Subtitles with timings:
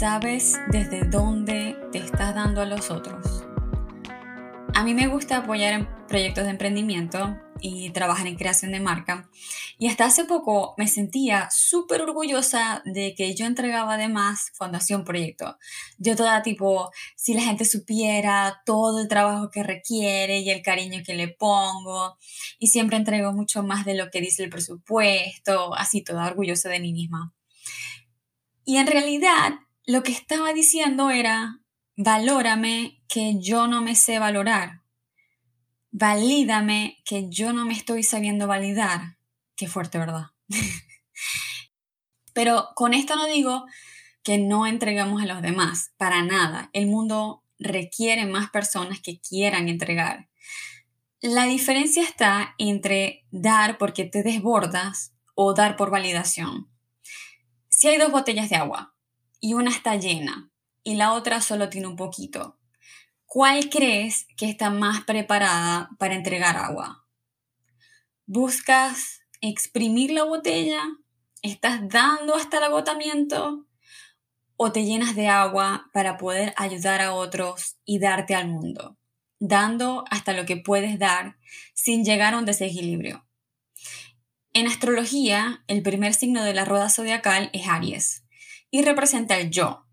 [0.00, 3.44] sabes desde dónde te estás dando a los otros.
[4.72, 9.28] A mí me gusta apoyar en proyectos de emprendimiento y trabajar en creación de marca.
[9.76, 14.78] Y hasta hace poco me sentía súper orgullosa de que yo entregaba de más cuando
[14.78, 15.58] hacía proyecto.
[15.98, 21.02] Yo toda tipo, si la gente supiera todo el trabajo que requiere y el cariño
[21.04, 22.16] que le pongo,
[22.58, 26.80] y siempre entrego mucho más de lo que dice el presupuesto, así toda orgullosa de
[26.80, 27.34] mí misma.
[28.64, 29.58] Y en realidad
[29.90, 31.58] lo que estaba diciendo era,
[31.96, 34.82] valórame que yo no me sé valorar.
[35.90, 39.16] Valídame que yo no me estoy sabiendo validar.
[39.56, 40.26] Qué fuerte, ¿verdad?
[42.32, 43.66] Pero con esto no digo
[44.22, 46.70] que no entregamos a los demás, para nada.
[46.72, 50.28] El mundo requiere más personas que quieran entregar.
[51.20, 56.70] La diferencia está entre dar porque te desbordas o dar por validación.
[57.68, 58.94] Si hay dos botellas de agua
[59.40, 60.50] y una está llena
[60.82, 62.58] y la otra solo tiene un poquito,
[63.26, 67.06] ¿cuál crees que está más preparada para entregar agua?
[68.26, 70.82] ¿Buscas exprimir la botella?
[71.42, 73.66] ¿Estás dando hasta el agotamiento?
[74.56, 78.98] ¿O te llenas de agua para poder ayudar a otros y darte al mundo?
[79.38, 81.38] Dando hasta lo que puedes dar
[81.72, 83.26] sin llegar a un desequilibrio.
[84.52, 88.24] En astrología, el primer signo de la rueda zodiacal es Aries
[88.70, 89.86] y representa el yo.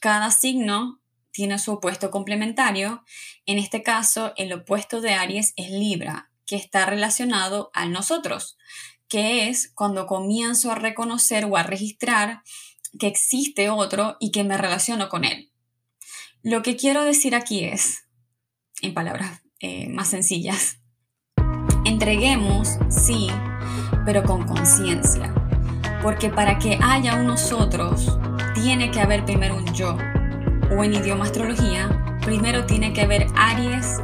[0.00, 1.00] Cada signo
[1.32, 3.04] tiene su opuesto complementario.
[3.46, 8.56] En este caso, el opuesto de Aries es Libra, que está relacionado a nosotros,
[9.08, 12.42] que es cuando comienzo a reconocer o a registrar
[12.98, 15.52] que existe otro y que me relaciono con él.
[16.42, 18.04] Lo que quiero decir aquí es,
[18.82, 20.78] en palabras eh, más sencillas,
[21.84, 23.28] entreguemos, sí,
[24.04, 25.39] pero con conciencia.
[26.02, 28.18] Porque para que haya un nosotros,
[28.54, 29.96] tiene que haber primero un yo.
[30.76, 31.88] O en idioma astrología,
[32.24, 34.00] primero tiene que haber Aries